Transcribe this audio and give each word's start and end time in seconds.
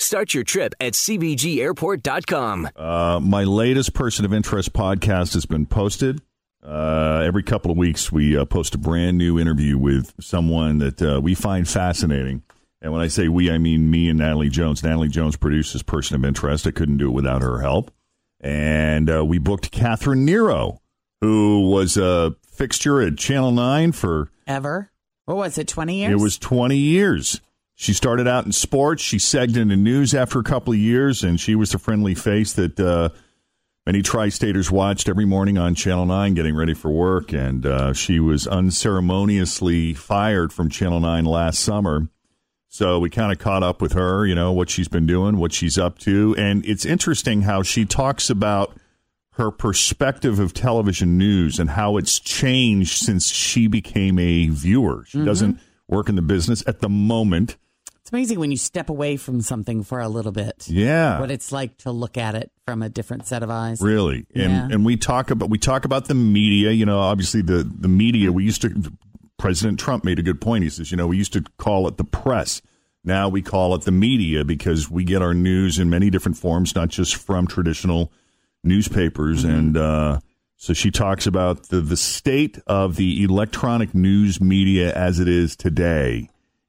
Start 0.00 0.32
your 0.32 0.44
trip 0.44 0.74
at 0.80 0.92
CVGAirport.com. 0.92 2.68
Uh, 2.76 3.20
my 3.20 3.42
latest 3.44 3.94
person 3.94 4.24
of 4.24 4.32
interest 4.32 4.72
podcast 4.72 5.34
has 5.34 5.44
been 5.44 5.66
posted. 5.66 6.22
Uh, 6.62 7.22
every 7.24 7.42
couple 7.42 7.70
of 7.70 7.76
weeks, 7.76 8.12
we 8.12 8.36
uh, 8.36 8.44
post 8.44 8.74
a 8.74 8.78
brand 8.78 9.18
new 9.18 9.40
interview 9.40 9.76
with 9.76 10.14
someone 10.20 10.78
that 10.78 11.02
uh, 11.02 11.20
we 11.20 11.34
find 11.34 11.68
fascinating. 11.68 12.42
And 12.80 12.92
when 12.92 13.00
I 13.00 13.08
say 13.08 13.26
we, 13.26 13.50
I 13.50 13.58
mean 13.58 13.90
me 13.90 14.08
and 14.08 14.20
Natalie 14.20 14.50
Jones. 14.50 14.84
Natalie 14.84 15.08
Jones 15.08 15.36
produces 15.36 15.82
Person 15.82 16.14
of 16.14 16.24
Interest. 16.24 16.64
I 16.66 16.70
couldn't 16.70 16.98
do 16.98 17.08
it 17.08 17.14
without 17.14 17.42
her 17.42 17.60
help. 17.60 17.90
And 18.40 19.10
uh, 19.10 19.24
we 19.24 19.38
booked 19.38 19.72
Kathrine 19.72 20.18
Nero, 20.24 20.80
who 21.20 21.68
was 21.70 21.96
a 21.96 22.36
fixture 22.52 23.02
at 23.02 23.18
Channel 23.18 23.50
9 23.50 23.92
for. 23.92 24.30
Ever? 24.46 24.92
What 25.24 25.36
was 25.36 25.58
it, 25.58 25.66
20 25.66 25.96
years? 25.96 26.12
It 26.12 26.22
was 26.22 26.38
20 26.38 26.76
years. 26.76 27.40
She 27.80 27.92
started 27.92 28.26
out 28.26 28.44
in 28.44 28.50
sports. 28.50 29.04
She 29.04 29.18
segged 29.18 29.56
into 29.56 29.76
news 29.76 30.12
after 30.12 30.40
a 30.40 30.42
couple 30.42 30.72
of 30.72 30.80
years, 30.80 31.22
and 31.22 31.38
she 31.38 31.54
was 31.54 31.70
the 31.70 31.78
friendly 31.78 32.12
face 32.12 32.52
that 32.54 32.80
uh, 32.80 33.10
many 33.86 34.02
tri-staters 34.02 34.68
watched 34.68 35.08
every 35.08 35.24
morning 35.24 35.58
on 35.58 35.76
Channel 35.76 36.04
9 36.06 36.34
getting 36.34 36.56
ready 36.56 36.74
for 36.74 36.90
work. 36.90 37.32
And 37.32 37.64
uh, 37.64 37.92
she 37.92 38.18
was 38.18 38.48
unceremoniously 38.48 39.94
fired 39.94 40.52
from 40.52 40.70
Channel 40.70 40.98
9 40.98 41.24
last 41.24 41.60
summer. 41.60 42.08
So 42.66 42.98
we 42.98 43.10
kind 43.10 43.30
of 43.30 43.38
caught 43.38 43.62
up 43.62 43.80
with 43.80 43.92
her, 43.92 44.26
you 44.26 44.34
know, 44.34 44.50
what 44.50 44.70
she's 44.70 44.88
been 44.88 45.06
doing, 45.06 45.36
what 45.36 45.52
she's 45.52 45.78
up 45.78 45.98
to. 46.00 46.34
And 46.36 46.66
it's 46.66 46.84
interesting 46.84 47.42
how 47.42 47.62
she 47.62 47.84
talks 47.84 48.28
about 48.28 48.76
her 49.34 49.52
perspective 49.52 50.40
of 50.40 50.52
television 50.52 51.16
news 51.16 51.60
and 51.60 51.70
how 51.70 51.96
it's 51.96 52.18
changed 52.18 52.98
since 52.98 53.28
she 53.28 53.68
became 53.68 54.18
a 54.18 54.48
viewer. 54.48 55.04
She 55.06 55.18
mm-hmm. 55.18 55.26
doesn't 55.26 55.60
work 55.86 56.08
in 56.08 56.16
the 56.16 56.22
business 56.22 56.64
at 56.66 56.80
the 56.80 56.88
moment. 56.88 57.56
It's 58.08 58.12
amazing 58.14 58.40
when 58.40 58.50
you 58.50 58.56
step 58.56 58.88
away 58.88 59.18
from 59.18 59.42
something 59.42 59.82
for 59.82 60.00
a 60.00 60.08
little 60.08 60.32
bit. 60.32 60.66
Yeah. 60.66 61.20
What 61.20 61.30
it's 61.30 61.52
like 61.52 61.76
to 61.78 61.90
look 61.92 62.16
at 62.16 62.34
it 62.34 62.50
from 62.64 62.82
a 62.82 62.88
different 62.88 63.26
set 63.26 63.42
of 63.42 63.50
eyes. 63.50 63.82
Really. 63.82 64.24
And 64.34 64.50
Yeah. 64.50 64.68
and 64.70 64.82
we 64.82 64.96
talk 64.96 65.30
about 65.30 65.50
we 65.50 65.58
talk 65.58 65.84
about 65.84 66.06
the 66.06 66.14
media, 66.14 66.70
you 66.70 66.86
know, 66.86 67.00
obviously 67.00 67.42
the 67.42 67.64
the 67.64 67.86
media 67.86 68.32
we 68.32 68.44
used 68.44 68.62
to 68.62 68.72
President 69.36 69.78
Trump 69.78 70.04
made 70.04 70.18
a 70.18 70.22
good 70.22 70.40
point. 70.40 70.64
He 70.64 70.70
says, 70.70 70.90
you 70.90 70.96
know, 70.96 71.06
we 71.06 71.18
used 71.18 71.34
to 71.34 71.44
call 71.58 71.86
it 71.86 71.98
the 71.98 72.04
press. 72.04 72.62
Now 73.04 73.28
we 73.28 73.42
call 73.42 73.74
it 73.74 73.82
the 73.82 73.92
media 73.92 74.42
because 74.42 74.90
we 74.90 75.04
get 75.04 75.20
our 75.20 75.34
news 75.34 75.78
in 75.78 75.90
many 75.90 76.08
different 76.08 76.38
forms, 76.38 76.74
not 76.74 76.88
just 76.88 77.14
from 77.14 77.46
traditional 77.46 78.10
newspapers 78.64 79.44
and 79.44 79.76
uh 79.76 80.18
so 80.56 80.72
she 80.72 80.90
talks 80.90 81.26
about 81.26 81.68
the, 81.68 81.80
the 81.82 81.96
state 81.96 82.58
of 82.66 82.96
the 82.96 83.22
electronic 83.22 83.94
news 83.94 84.40
media 84.40 84.92
as 84.94 85.20
it 85.20 85.28
is 85.28 85.54
today 85.54 86.28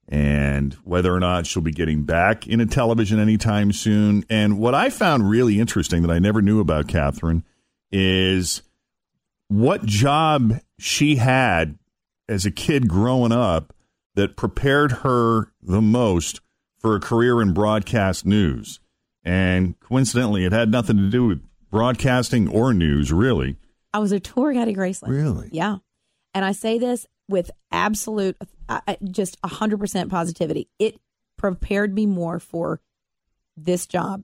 and 0.10 0.74
whether 0.84 1.14
or 1.14 1.20
not 1.20 1.46
she'll 1.46 1.62
be 1.62 1.72
getting 1.72 2.04
back 2.04 2.48
into 2.48 2.66
television 2.66 3.20
anytime 3.20 3.72
soon. 3.72 4.26
And 4.30 4.58
what 4.58 4.74
I 4.74 4.90
found 4.90 5.30
really 5.30 5.60
interesting 5.60 6.02
that 6.02 6.12
I 6.12 6.18
never 6.18 6.42
knew 6.42 6.60
about 6.60 6.88
Kathrine 6.88 7.44
is 7.92 8.64
what 9.48 9.86
job 9.86 10.60
she 10.80 11.18
had 11.18 11.78
as 12.28 12.46
a 12.46 12.52
kid 12.52 12.88
growing 12.88 13.32
up 13.32 13.74
that 14.16 14.36
prepared 14.36 14.92
her 14.92 15.52
the 15.62 15.82
most 15.82 16.42
for 16.80 16.96
a 16.96 17.00
career 17.00 17.42
in 17.42 17.54
broadcast 17.54 18.26
news. 18.26 18.80
And 19.24 19.80
coincidentally, 19.80 20.44
it 20.44 20.52
had 20.52 20.72
nothing 20.72 20.98
to 20.98 21.10
do 21.10 21.28
with 21.28 21.42
broadcasting 21.70 22.48
or 22.48 22.74
news, 22.74 23.12
really. 23.12 23.58
I 23.94 24.00
was 24.00 24.12
a 24.12 24.20
tour 24.20 24.54
guide 24.54 24.70
at 24.70 24.76
Graceland. 24.76 25.10
Really? 25.10 25.50
Yeah. 25.52 25.78
And 26.34 26.46
I 26.46 26.52
say 26.54 26.80
this 26.80 27.06
with 27.28 27.52
absolute, 27.72 28.38
uh, 28.70 28.96
just 29.12 29.42
100% 29.42 30.10
positivity. 30.10 30.70
It 30.80 31.00
prepared 31.38 31.94
me 31.94 32.06
more 32.06 32.40
for 32.40 32.82
this 33.58 33.86
job. 33.88 34.24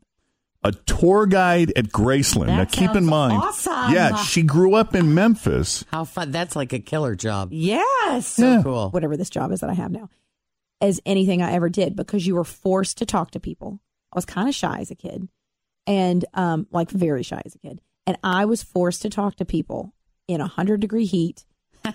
A 0.63 0.71
tour 0.71 1.27
guide 1.27 1.71
at 1.75 1.85
Graceland. 1.89 2.47
now, 2.47 2.65
keep 2.65 2.95
in 2.95 3.05
mind, 3.05 3.39
awesome. 3.41 3.93
yeah, 3.93 4.15
she 4.15 4.41
grew 4.41 4.73
up 4.73 4.95
in 4.95 5.13
Memphis. 5.13 5.85
How 5.91 6.05
fun. 6.05 6.31
That's 6.31 6.55
like 6.55 6.73
a 6.73 6.79
killer 6.79 7.15
job. 7.15 7.49
Yes. 7.51 8.27
So 8.27 8.63
cool. 8.63 8.89
Whatever 8.89 9.15
this 9.15 9.29
job 9.29 9.51
is 9.51 9.59
that 9.59 9.69
I 9.69 9.73
have 9.73 9.91
now, 9.91 10.09
as 10.81 10.99
anything 11.05 11.43
I 11.43 11.51
ever 11.53 11.69
did, 11.69 11.95
because 11.95 12.25
you 12.25 12.33
were 12.33 12.43
forced 12.43 12.97
to 12.97 13.05
talk 13.05 13.31
to 13.31 13.39
people. 13.39 13.79
I 14.11 14.17
was 14.17 14.25
kind 14.25 14.49
of 14.49 14.55
shy 14.55 14.79
as 14.79 14.89
a 14.89 14.95
kid 14.95 15.27
and 15.85 16.25
um, 16.33 16.65
like 16.71 16.89
very 16.89 17.21
shy 17.21 17.41
as 17.45 17.53
a 17.53 17.59
kid. 17.59 17.79
And 18.07 18.17
I 18.23 18.45
was 18.45 18.63
forced 18.63 19.01
to 19.03 19.09
talk 19.09 19.35
to 19.35 19.45
people 19.45 19.93
in 20.27 20.41
a 20.41 20.45
100 20.45 20.79
degree 20.79 21.05
heat. 21.05 21.45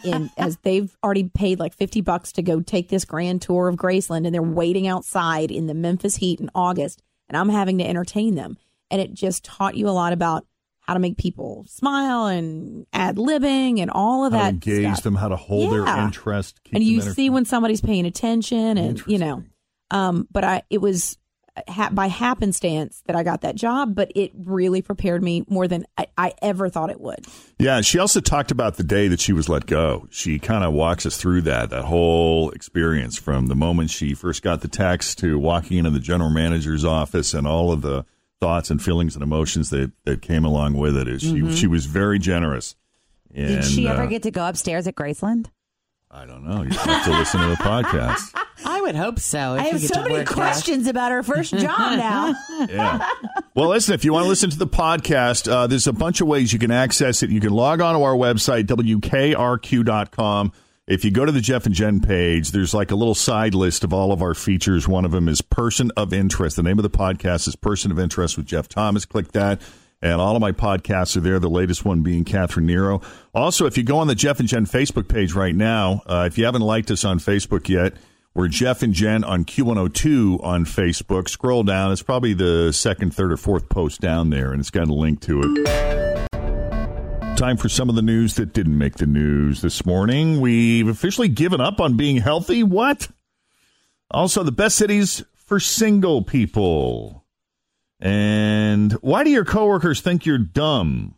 In 0.05 0.31
as 0.37 0.57
they've 0.63 0.95
already 1.03 1.25
paid 1.29 1.59
like 1.59 1.75
50 1.75 2.01
bucks 2.01 2.33
to 2.33 2.43
go 2.43 2.61
take 2.61 2.89
this 2.89 3.05
grand 3.05 3.43
tour 3.43 3.69
of 3.69 3.77
Graceland 3.77 4.27
and 4.27 4.35
they're 4.35 4.43
waiting 4.43 4.87
outside 4.87 5.51
in 5.51 5.67
the 5.67 5.75
Memphis 5.75 6.17
heat 6.17 6.41
in 6.41 6.51
August 6.55 7.03
and 7.29 7.37
I'm 7.37 7.49
having 7.49 7.79
to 7.79 7.85
entertain 7.87 8.35
them. 8.35 8.57
And 8.91 9.01
it 9.01 9.15
just 9.15 9.45
taught 9.45 9.77
you 9.77 9.89
a 9.89 9.91
lot 9.91 10.13
about 10.13 10.47
how 10.81 10.95
to 10.95 11.01
make 11.01 11.17
people 11.17 11.65
smile 11.69 12.27
and 12.27 12.87
ad 12.93 13.17
libbing 13.17 13.79
and 13.81 13.91
all 13.93 14.25
of 14.25 14.33
How 14.33 14.39
that 14.41 14.55
engage 14.55 14.93
stuff. 14.95 15.05
them, 15.05 15.15
how 15.15 15.29
to 15.29 15.37
hold 15.37 15.73
their 15.73 15.87
interest. 15.87 16.59
and 16.73 16.83
you 16.83 17.01
see 17.01 17.31
when 17.31 17.45
somebody's 17.45 17.81
paying 17.81 18.07
attention 18.07 18.77
and 18.77 19.01
you 19.07 19.19
know 19.19 19.45
um 19.93 20.27
but 20.33 20.43
i 20.43 20.63
it 20.71 20.79
was 20.79 21.17
ha- 21.69 21.91
by 21.91 22.07
happenstance 22.07 23.03
that 23.07 23.17
i 23.17 23.23
got 23.23 23.41
that 23.43 23.55
job 23.55 23.95
but 23.95 24.11
it 24.15 24.33
really 24.45 24.83
prepared 24.83 25.23
me 25.23 25.45
more 25.49 25.67
than 25.69 25.85
I, 25.99 26.07
I 26.17 26.33
ever 26.43 26.69
thought 26.69 26.91
it 26.91 27.01
would 27.01 27.27
Yeah, 27.59 27.83
she 27.83 27.99
also 27.99 28.21
talked 28.21 28.51
about 28.51 28.77
the 28.77 28.83
day 28.83 29.09
that 29.09 29.21
she 29.21 29.33
was 29.35 29.49
let 29.49 29.67
go. 29.67 30.09
She 30.11 30.39
kind 30.39 30.65
of 30.65 30.73
walks 30.73 31.05
us 31.05 31.19
through 31.19 31.43
that, 31.43 31.69
that 31.71 31.85
whole 31.85 32.51
experience 32.51 33.19
from 33.19 33.49
the 33.49 33.55
moment 33.55 33.91
she 33.91 34.15
first 34.15 34.43
got 34.43 34.63
the 34.63 34.69
text 34.69 35.19
to 35.19 35.39
walking 35.39 35.77
into 35.77 35.91
the 35.91 36.01
general 36.01 36.31
manager's 36.31 36.85
office 36.85 37.35
and 37.35 37.47
all 37.47 37.71
of 37.71 37.83
the 37.83 38.07
thoughts 38.41 38.71
and 38.71 38.83
feelings 38.83 39.15
and 39.15 39.23
emotions 39.23 39.69
that, 39.71 39.93
that 40.05 40.23
came 40.23 40.47
along 40.47 40.75
with 40.75 40.97
it. 40.97 41.07
Is 41.07 41.21
She, 41.21 41.55
she 41.55 41.67
was 41.67 41.85
very 41.85 42.19
generous. 42.19 42.77
Mm-hmm. 43.35 43.47
Did 43.47 43.65
she 43.65 43.87
ever 43.87 44.05
uh, 44.05 44.07
get 44.07 44.23
to 44.23 44.31
go 44.31 44.49
upstairs 44.49 44.87
at 44.87 44.95
Graceland? 44.95 45.49
I 46.11 46.25
don't 46.25 46.43
know. 46.43 46.63
You 46.63 46.71
have 46.71 47.05
to 47.05 47.11
listen 47.11 47.41
to 47.41 47.49
the 47.49 47.57
podcast. 47.57 48.35
I 48.91 48.93
would 48.93 49.05
hope 49.05 49.21
so. 49.21 49.55
if 49.55 49.61
I 49.61 49.65
have 49.69 49.81
so 49.81 50.03
many 50.03 50.15
work 50.15 50.27
there. 50.27 50.35
questions 50.35 50.89
about 50.89 51.13
her 51.13 51.23
first 51.23 51.57
job 51.57 51.97
now. 51.97 52.35
Yeah. 52.69 53.09
Well, 53.55 53.69
listen, 53.71 53.95
if 53.95 54.05
you 54.05 54.13
want 54.13 54.25
to 54.25 54.29
listen 54.29 54.51
to 54.51 54.59
the 54.59 54.67
podcast, 54.67 55.51
uh, 55.51 55.67
there's 55.67 55.87
a 55.87 55.93
bunch 55.93 56.21
of 56.21 56.27
ways 56.29 56.53
you 56.53 56.59
can 56.59 56.71
access 56.71 57.23
it. 57.23 57.31
You 57.31 57.41
can 57.41 57.53
log 57.53 57.81
on 57.81 57.95
to 57.95 58.03
our 58.03 58.15
website, 58.15 58.65
WKRQ.com. 58.65 60.53
If 60.87 61.05
you 61.05 61.11
go 61.11 61.25
to 61.25 61.33
the 61.33 61.41
Jeff 61.41 61.67
and 61.67 61.75
Jen 61.75 62.01
page, 62.01 62.51
there's 62.51 62.75
like 62.75 62.91
a 62.91 62.97
little 62.97 63.15
side 63.15 63.55
list 63.55 63.83
of 63.85 63.93
all 63.95 64.13
of 64.13 64.21
our 64.23 64.35
features. 64.35 64.87
One 64.89 65.05
of 65.05 65.13
them 65.13 65.29
is 65.29 65.41
Person 65.41 65.91
of 65.97 66.13
Interest. 66.13 66.57
The 66.57 66.63
name 66.63 66.79
of 66.79 66.83
the 66.83 66.91
podcast 66.91 67.49
is 67.49 67.57
Person 67.57 67.91
of 67.93 67.99
Interest 67.99 68.37
with 68.37 68.47
Jeff 68.47 68.69
Thomas. 68.69 69.05
Click 69.07 69.33
that. 69.33 69.63
And 70.03 70.21
all 70.21 70.35
of 70.35 70.41
my 70.41 70.53
podcasts 70.53 71.17
are 71.17 71.21
there, 71.21 71.39
the 71.39 71.51
latest 71.51 71.85
one 71.85 72.03
being 72.03 72.25
Kathrine 72.25 72.65
Nero. 72.65 73.01
Also, 73.35 73.67
if 73.67 73.77
you 73.79 73.85
go 73.85 73.99
on 73.99 74.07
the 74.07 74.15
Jeff 74.15 74.41
and 74.41 74.49
Jen 74.49 74.67
Facebook 74.67 75.09
page 75.09 75.33
right 75.35 75.55
now, 75.55 76.03
uh, 76.07 76.25
if 76.27 76.37
you 76.39 76.45
haven't 76.45 76.63
liked 76.63 76.91
us 76.91 77.05
on 77.05 77.19
Facebook 77.19 77.69
yet, 77.69 77.95
we're 78.35 78.49
Jeff 78.49 78.83
and 78.83 78.95
Jen 78.95 79.25
on 79.25 79.45
Q102 79.45 80.43
on 80.45 80.65
Facebook. 80.65 81.29
Scroll 81.29 81.65
down. 81.65 81.91
It's 81.93 82.03
probably 82.03 82.33
the 82.33 82.73
second, 82.73 83.15
third, 83.15 83.33
or 83.33 83.37
fourth 83.37 83.69
post 83.69 84.01
down 84.01 84.31
there, 84.31 84.53
and 84.53 84.61
it's 84.61 84.71
got 84.71 84.89
a 84.89 84.95
link 84.95 85.21
to 85.23 85.41
it. 85.43 86.31
time 87.37 87.57
for 87.57 87.69
some 87.69 87.89
of 87.89 87.97
the 87.97 88.03
news 88.03 88.35
that 88.35 88.53
didn't 88.53 88.77
make 88.77 88.97
the 88.97 89.07
news 89.07 89.63
this 89.63 89.85
morning. 89.85 90.41
We've 90.41 90.87
officially 90.87 91.29
given 91.29 91.61
up 91.61 91.81
on 91.81 91.97
being 91.97 92.19
healthy. 92.19 92.63
What? 92.63 93.09
Also, 94.11 94.43
the 94.43 94.53
best 94.53 94.77
cities 94.77 95.25
for 95.35 95.59
single 95.59 96.23
people. 96.23 97.25
And 97.99 98.93
why 98.95 99.25
do 99.25 99.31
your 99.31 99.45
coworkers 99.45 100.01
think 100.01 100.25
you're 100.25 100.39
dumb? 100.39 101.15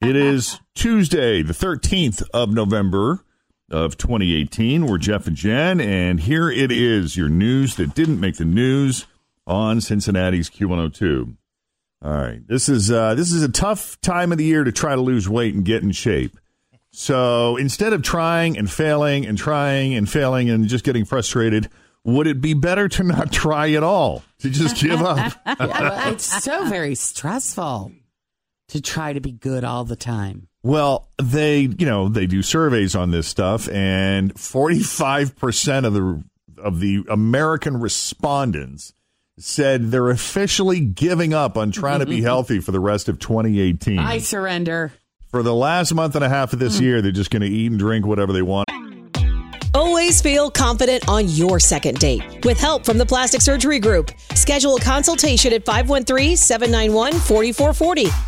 It 0.00 0.14
is 0.14 0.60
Tuesday, 0.74 1.42
the 1.42 1.52
13th 1.52 2.22
of 2.32 2.50
November 2.50 3.24
of 3.70 3.96
2018. 3.96 4.86
We're 4.86 4.98
Jeff 4.98 5.26
and 5.26 5.36
Jen, 5.36 5.80
and 5.80 6.20
here 6.20 6.50
it 6.50 6.72
is 6.72 7.16
your 7.16 7.28
news 7.28 7.76
that 7.76 7.94
didn't 7.94 8.20
make 8.20 8.36
the 8.36 8.44
news 8.44 9.06
on 9.46 9.80
Cincinnati's 9.80 10.50
Q102. 10.50 11.36
All 12.00 12.12
right, 12.12 12.46
this 12.46 12.68
is 12.68 12.90
uh, 12.90 13.14
this 13.14 13.32
is 13.32 13.42
a 13.42 13.48
tough 13.48 14.00
time 14.00 14.30
of 14.30 14.38
the 14.38 14.44
year 14.44 14.62
to 14.62 14.70
try 14.70 14.94
to 14.94 15.00
lose 15.00 15.28
weight 15.28 15.54
and 15.54 15.64
get 15.64 15.82
in 15.82 15.90
shape. 15.90 16.38
So 16.92 17.56
instead 17.56 17.92
of 17.92 18.02
trying 18.02 18.56
and 18.56 18.70
failing 18.70 19.26
and 19.26 19.36
trying 19.36 19.94
and 19.94 20.08
failing 20.08 20.48
and 20.48 20.68
just 20.68 20.84
getting 20.84 21.04
frustrated, 21.04 21.68
would 22.04 22.26
it 22.26 22.40
be 22.40 22.54
better 22.54 22.88
to 22.88 23.02
not 23.02 23.32
try 23.32 23.72
at 23.72 23.82
all? 23.82 24.22
To 24.40 24.50
just 24.50 24.80
give 24.82 25.02
up? 25.02 25.32
Yeah, 25.46 25.54
but 25.58 26.12
it's 26.12 26.44
so 26.44 26.66
very 26.66 26.94
stressful 26.94 27.92
to 28.68 28.80
try 28.80 29.12
to 29.12 29.20
be 29.20 29.32
good 29.32 29.64
all 29.64 29.84
the 29.84 29.96
time. 29.96 30.47
Well, 30.62 31.08
they, 31.22 31.60
you 31.60 31.86
know, 31.86 32.08
they 32.08 32.26
do 32.26 32.42
surveys 32.42 32.96
on 32.96 33.10
this 33.10 33.28
stuff, 33.28 33.68
and 33.68 34.34
45% 34.34 35.86
of 35.86 35.94
the 35.94 36.22
of 36.58 36.80
the 36.80 37.04
American 37.08 37.78
respondents 37.78 38.92
said 39.38 39.92
they're 39.92 40.10
officially 40.10 40.80
giving 40.80 41.32
up 41.32 41.56
on 41.56 41.70
trying 41.70 42.00
to 42.00 42.06
be 42.06 42.16
mm-hmm. 42.16 42.24
healthy 42.24 42.58
for 42.58 42.72
the 42.72 42.80
rest 42.80 43.08
of 43.08 43.20
2018. 43.20 44.00
I 44.00 44.18
surrender. 44.18 44.92
For 45.28 45.44
the 45.44 45.54
last 45.54 45.94
month 45.94 46.16
and 46.16 46.24
a 46.24 46.28
half 46.28 46.52
of 46.52 46.58
this 46.58 46.78
mm. 46.78 46.80
year, 46.82 47.00
they're 47.02 47.12
just 47.12 47.30
going 47.30 47.42
to 47.42 47.48
eat 47.48 47.70
and 47.70 47.78
drink 47.78 48.04
whatever 48.06 48.32
they 48.32 48.42
want. 48.42 48.68
Always 49.74 50.22
feel 50.22 50.50
confident 50.50 51.08
on 51.08 51.28
your 51.28 51.60
second 51.60 52.00
date. 52.00 52.44
With 52.44 52.58
help 52.58 52.84
from 52.84 52.98
the 52.98 53.06
Plastic 53.06 53.42
Surgery 53.42 53.78
Group, 53.78 54.10
schedule 54.34 54.74
a 54.76 54.80
consultation 54.80 55.52
at 55.52 55.64
513-791-4440 55.64 58.27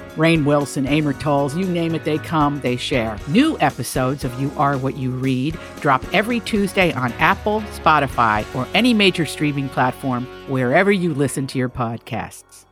Rainn 0.15 0.43
Wilson, 0.45 0.85
Amor 0.85 1.13
Towles, 1.13 1.55
you 1.55 1.65
name 1.65 1.95
it, 1.95 2.03
they 2.03 2.17
come, 2.17 2.59
they 2.61 2.75
share. 2.75 3.17
New 3.27 3.57
episodes 3.59 4.23
of 4.23 4.39
You 4.41 4.51
Are 4.57 4.77
What 4.77 4.97
You 4.97 5.11
Read 5.11 5.57
drop 5.79 6.03
every 6.13 6.39
Tuesday 6.41 6.91
on 6.93 7.11
Apple, 7.13 7.61
Spotify, 7.73 8.45
or 8.55 8.67
any 8.73 8.93
major 8.93 9.25
streaming 9.25 9.69
platform 9.69 10.25
wherever 10.49 10.91
you 10.91 11.13
listen 11.13 11.47
to 11.47 11.57
your 11.57 11.69
podcasts. 11.69 12.65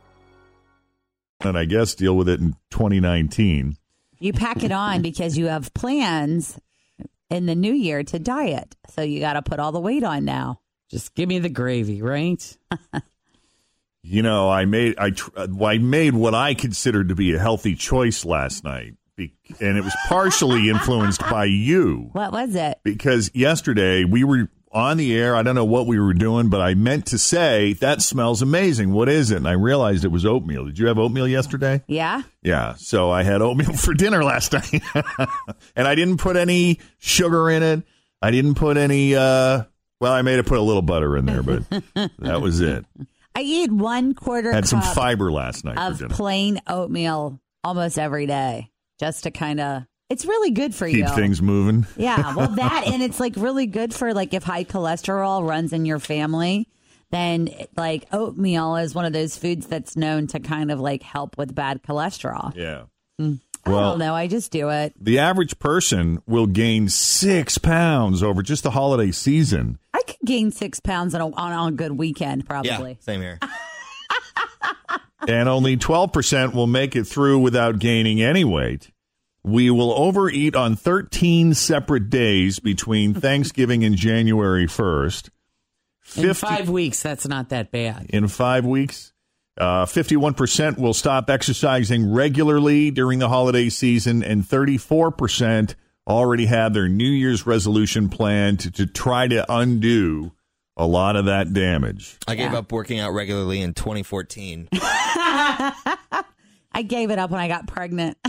And 1.40 1.56
I 1.56 1.64
guess 1.64 1.94
deal 1.94 2.16
with 2.16 2.28
it 2.28 2.40
in 2.40 2.56
2019. 2.70 3.76
You 4.18 4.32
pack 4.32 4.62
it 4.62 4.72
on 4.72 5.00
because 5.02 5.38
you 5.38 5.46
have 5.46 5.72
plans 5.72 6.58
in 7.30 7.46
the 7.46 7.54
new 7.54 7.72
year 7.72 8.02
to 8.02 8.18
diet. 8.18 8.76
So 8.90 9.02
you 9.02 9.20
got 9.20 9.34
to 9.34 9.42
put 9.42 9.58
all 9.58 9.72
the 9.72 9.80
weight 9.80 10.04
on 10.04 10.24
now. 10.24 10.60
Just 10.90 11.14
give 11.14 11.28
me 11.28 11.38
the 11.38 11.48
gravy, 11.48 12.02
right? 12.02 12.58
You 14.02 14.22
know, 14.22 14.48
I 14.50 14.64
made 14.64 14.94
I 14.98 15.10
tr- 15.10 15.30
I 15.36 15.78
made 15.78 16.14
what 16.14 16.34
I 16.34 16.54
considered 16.54 17.08
to 17.10 17.14
be 17.14 17.34
a 17.34 17.38
healthy 17.38 17.74
choice 17.74 18.24
last 18.24 18.64
night, 18.64 18.94
and 19.18 19.76
it 19.76 19.84
was 19.84 19.94
partially 20.08 20.68
influenced 20.70 21.20
by 21.20 21.44
you. 21.44 22.08
What 22.12 22.32
was 22.32 22.54
it? 22.54 22.78
because 22.82 23.30
yesterday 23.34 24.04
we 24.04 24.24
were 24.24 24.48
on 24.72 24.96
the 24.96 25.14
air. 25.14 25.34
I 25.36 25.42
don't 25.42 25.54
know 25.56 25.64
what 25.64 25.86
we 25.86 25.98
were 26.00 26.14
doing, 26.14 26.48
but 26.48 26.60
I 26.60 26.74
meant 26.74 27.06
to 27.06 27.18
say 27.18 27.74
that 27.74 28.00
smells 28.00 28.40
amazing. 28.40 28.92
What 28.92 29.08
is 29.08 29.30
it? 29.32 29.36
And 29.36 29.48
I 29.48 29.52
realized 29.52 30.04
it 30.04 30.12
was 30.12 30.24
oatmeal. 30.24 30.64
Did 30.64 30.78
you 30.78 30.86
have 30.86 30.98
oatmeal 30.98 31.26
yesterday? 31.28 31.82
Yeah. 31.88 32.22
Yeah. 32.42 32.74
So 32.76 33.10
I 33.10 33.22
had 33.24 33.42
oatmeal 33.42 33.72
for 33.74 33.92
dinner 33.94 34.22
last 34.24 34.52
night, 34.54 34.80
and 35.76 35.86
I 35.88 35.94
didn't 35.94 36.18
put 36.18 36.36
any 36.36 36.78
sugar 36.98 37.50
in 37.50 37.62
it. 37.62 37.82
I 38.22 38.30
didn't 38.30 38.54
put 38.54 38.76
any. 38.76 39.14
uh 39.14 39.64
Well, 40.00 40.12
I 40.12 40.22
made 40.22 40.38
it 40.38 40.46
put 40.46 40.58
a 40.58 40.62
little 40.62 40.82
butter 40.82 41.16
in 41.18 41.26
there, 41.26 41.42
but 41.42 41.64
that 42.20 42.40
was 42.40 42.60
it. 42.60 42.86
I 43.34 43.42
eat 43.42 43.70
one 43.72 44.14
quarter 44.14 44.52
Had 44.52 44.66
some 44.68 44.82
fiber 44.82 45.30
last 45.30 45.64
night 45.64 45.78
of 45.78 46.08
plain 46.10 46.60
oatmeal 46.66 47.40
almost 47.64 47.98
every 47.98 48.26
day 48.26 48.70
just 48.98 49.22
to 49.24 49.30
kind 49.30 49.60
of. 49.60 49.82
It's 50.08 50.24
really 50.24 50.50
good 50.50 50.74
for 50.74 50.88
you. 50.88 51.04
Keep 51.04 51.14
things 51.14 51.40
moving. 51.40 51.86
Yeah, 51.96 52.34
well, 52.34 52.48
that 52.56 52.84
and 52.88 53.02
it's 53.02 53.20
like 53.20 53.34
really 53.36 53.66
good 53.66 53.94
for 53.94 54.12
like 54.12 54.34
if 54.34 54.42
high 54.42 54.64
cholesterol 54.64 55.46
runs 55.48 55.72
in 55.72 55.84
your 55.86 56.00
family, 56.00 56.68
then 57.10 57.48
like 57.76 58.06
oatmeal 58.12 58.74
is 58.76 58.94
one 58.94 59.04
of 59.04 59.12
those 59.12 59.36
foods 59.36 59.66
that's 59.68 59.96
known 59.96 60.26
to 60.28 60.40
kind 60.40 60.72
of 60.72 60.80
like 60.80 61.02
help 61.04 61.38
with 61.38 61.54
bad 61.54 61.82
cholesterol. 61.84 62.54
Yeah. 62.56 62.84
Hmm. 63.18 63.34
I 63.64 63.70
Well, 63.70 63.90
don't 63.90 63.98
know. 63.98 64.14
I 64.14 64.26
just 64.26 64.50
do 64.52 64.70
it. 64.70 64.94
the 64.98 65.18
average 65.18 65.58
person 65.58 66.22
will 66.26 66.46
gain 66.46 66.88
six 66.88 67.58
pounds 67.58 68.22
over 68.22 68.42
just 68.42 68.62
the 68.62 68.70
holiday 68.70 69.10
season. 69.12 69.78
I 70.22 70.26
gain 70.26 70.50
six 70.50 70.80
pounds 70.80 71.14
on 71.14 71.20
a, 71.20 71.26
on, 71.26 71.52
on 71.52 71.72
a 71.72 71.76
good 71.76 71.92
weekend, 71.92 72.46
probably. 72.46 72.70
Yeah, 72.70 72.96
Same 73.00 73.20
here. 73.20 73.38
and 75.28 75.48
only 75.48 75.76
12% 75.76 76.54
will 76.54 76.66
make 76.66 76.96
it 76.96 77.04
through 77.04 77.38
without 77.40 77.78
gaining 77.78 78.22
any 78.22 78.44
weight. 78.44 78.90
We 79.42 79.70
will 79.70 79.92
overeat 79.92 80.54
on 80.54 80.76
13 80.76 81.54
separate 81.54 82.10
days 82.10 82.58
between 82.58 83.14
Thanksgiving 83.20 83.84
and 83.84 83.96
January 83.96 84.66
1st. 84.66 85.30
In 86.16 86.34
five 86.34 86.68
weeks, 86.68 87.02
that's 87.02 87.26
not 87.28 87.50
that 87.50 87.70
bad. 87.70 88.06
in 88.10 88.26
five 88.28 88.64
weeks. 88.64 89.12
Uh, 89.56 89.84
51% 89.84 90.78
will 90.78 90.94
stop 90.94 91.28
exercising 91.28 92.10
regularly 92.12 92.90
during 92.90 93.18
the 93.18 93.28
holiday 93.28 93.68
season, 93.68 94.22
and 94.22 94.42
34% 94.42 95.74
already 96.06 96.46
have 96.46 96.74
their 96.74 96.88
New 96.88 97.10
Year's 97.10 97.46
resolution 97.46 98.08
plan 98.08 98.56
to, 98.58 98.70
to 98.72 98.86
try 98.86 99.28
to 99.28 99.44
undo 99.52 100.32
a 100.76 100.86
lot 100.86 101.16
of 101.16 101.26
that 101.26 101.52
damage. 101.52 102.16
I 102.26 102.34
gave 102.34 102.54
up 102.54 102.72
working 102.72 103.00
out 103.00 103.12
regularly 103.12 103.60
in 103.60 103.74
2014. 103.74 104.68
I 104.72 106.82
gave 106.86 107.10
it 107.10 107.18
up 107.18 107.30
when 107.30 107.40
I 107.40 107.48
got 107.48 107.66
pregnant, 107.66 108.16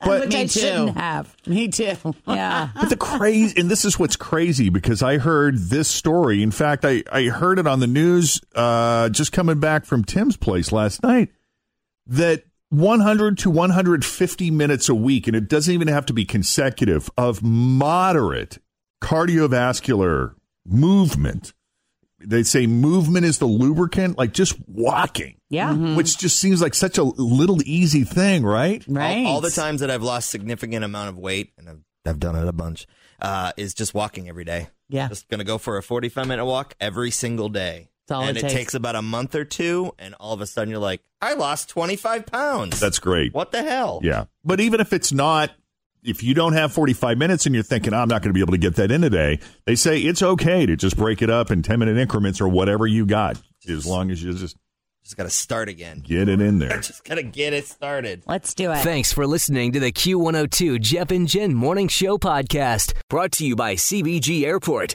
But 0.00 0.20
which 0.20 0.30
Me 0.30 0.40
I 0.42 0.44
too. 0.44 0.60
shouldn't 0.60 0.96
have. 0.96 1.36
Me 1.46 1.68
too. 1.68 1.96
Yeah. 2.26 2.68
But 2.74 2.88
the 2.88 2.96
crazy, 2.96 3.60
and 3.60 3.68
this 3.68 3.84
is 3.84 3.98
what's 3.98 4.16
crazy 4.16 4.70
because 4.70 5.02
I 5.02 5.18
heard 5.18 5.58
this 5.58 5.88
story. 5.88 6.42
In 6.42 6.52
fact, 6.52 6.84
I, 6.84 7.02
I 7.10 7.24
heard 7.24 7.58
it 7.58 7.66
on 7.66 7.80
the 7.80 7.88
news 7.88 8.40
uh, 8.54 9.08
just 9.08 9.32
coming 9.32 9.58
back 9.58 9.84
from 9.84 10.04
Tim's 10.04 10.36
place 10.36 10.70
last 10.70 11.02
night 11.02 11.30
that 12.06 12.44
100 12.70 13.38
to 13.38 13.50
150 13.50 14.50
minutes 14.50 14.88
a 14.88 14.94
week, 14.94 15.26
and 15.26 15.36
it 15.36 15.48
doesn't 15.48 15.72
even 15.72 15.88
have 15.88 16.06
to 16.06 16.12
be 16.12 16.24
consecutive, 16.24 17.08
of 17.16 17.42
moderate 17.42 18.58
cardiovascular 19.02 20.34
movement. 20.66 21.52
They 22.18 22.42
say 22.42 22.66
movement 22.66 23.26
is 23.26 23.38
the 23.38 23.46
lubricant, 23.46 24.16
like 24.18 24.32
just 24.32 24.56
walking, 24.66 25.36
Yeah. 25.50 25.74
which 25.94 26.18
just 26.18 26.38
seems 26.38 26.62
like 26.62 26.74
such 26.74 26.96
a 26.98 27.02
little 27.04 27.60
easy 27.64 28.04
thing, 28.04 28.42
right? 28.44 28.82
Right. 28.88 29.26
All, 29.26 29.34
all 29.34 29.40
the 29.40 29.50
times 29.50 29.80
that 29.80 29.90
I've 29.90 30.02
lost 30.02 30.30
significant 30.30 30.84
amount 30.84 31.10
of 31.10 31.18
weight, 31.18 31.52
and 31.58 31.68
I've, 31.68 31.80
I've 32.06 32.18
done 32.18 32.34
it 32.36 32.48
a 32.48 32.52
bunch, 32.52 32.86
uh, 33.20 33.52
is 33.56 33.74
just 33.74 33.94
walking 33.94 34.28
every 34.28 34.44
day. 34.44 34.68
Yeah. 34.88 35.08
Just 35.08 35.28
going 35.28 35.38
to 35.40 35.44
go 35.44 35.58
for 35.58 35.76
a 35.76 35.82
45 35.82 36.26
minute 36.26 36.44
walk 36.46 36.74
every 36.80 37.10
single 37.10 37.48
day. 37.48 37.88
That's 38.08 38.16
all 38.16 38.22
and 38.28 38.36
it 38.36 38.40
it, 38.40 38.42
takes. 38.42 38.54
takes 38.54 38.74
about 38.74 38.94
a 38.96 39.02
month 39.02 39.34
or 39.34 39.44
two, 39.44 39.92
and 39.98 40.14
all 40.20 40.32
of 40.32 40.40
a 40.40 40.46
sudden 40.46 40.70
you're 40.70 40.78
like, 40.78 41.00
I 41.20 41.34
lost 41.34 41.68
25 41.70 42.26
pounds. 42.26 42.78
That's 42.80 42.98
great. 42.98 43.34
what 43.34 43.52
the 43.52 43.62
hell? 43.62 44.00
Yeah. 44.02 44.26
But 44.44 44.60
even 44.60 44.80
if 44.80 44.92
it's 44.92 45.12
not, 45.12 45.50
if 46.04 46.22
you 46.22 46.34
don't 46.34 46.52
have 46.52 46.72
45 46.72 47.18
minutes 47.18 47.46
and 47.46 47.54
you're 47.54 47.64
thinking, 47.64 47.92
I'm 47.92 48.08
not 48.08 48.22
going 48.22 48.30
to 48.30 48.34
be 48.34 48.40
able 48.40 48.52
to 48.52 48.58
get 48.58 48.76
that 48.76 48.90
in 48.92 49.00
today, 49.00 49.40
they 49.64 49.74
say 49.74 49.98
it's 49.98 50.22
okay 50.22 50.66
to 50.66 50.76
just 50.76 50.96
break 50.96 51.20
it 51.22 51.30
up 51.30 51.50
in 51.50 51.62
10 51.62 51.78
minute 51.80 51.96
increments 51.96 52.40
or 52.40 52.48
whatever 52.48 52.86
you 52.86 53.06
got, 53.06 53.40
as 53.68 53.86
long 53.86 54.10
as 54.12 54.22
you 54.22 54.32
just 54.34 54.56
Just 55.02 55.16
got 55.16 55.24
to 55.24 55.30
start 55.30 55.68
again. 55.68 56.00
get 56.06 56.28
it 56.28 56.40
in 56.40 56.58
there. 56.60 56.80
Just 56.80 57.02
got 57.04 57.14
to 57.16 57.22
get 57.24 57.52
it 57.52 57.66
started. 57.66 58.22
Let's 58.26 58.54
do 58.54 58.70
it. 58.72 58.78
Thanks 58.78 59.12
for 59.12 59.26
listening 59.26 59.72
to 59.72 59.80
the 59.80 59.90
Q102 59.90 60.80
Jeff 60.80 61.10
and 61.10 61.26
Jen 61.26 61.54
Morning 61.54 61.88
Show 61.88 62.18
podcast, 62.18 62.92
brought 63.08 63.32
to 63.32 63.46
you 63.46 63.56
by 63.56 63.74
CVG 63.74 64.44
Airport. 64.44 64.94